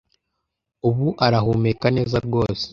[0.89, 2.65] ubu arahumeka neza rwose